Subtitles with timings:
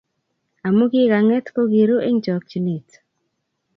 [0.67, 2.89] Amu ki kang'et ko ki ru eng chokchinet